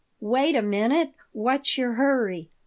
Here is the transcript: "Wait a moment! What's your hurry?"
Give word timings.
"Wait 0.23 0.55
a 0.55 0.63
moment! 0.63 1.13
What's 1.31 1.77
your 1.77 1.91
hurry?" 1.93 2.49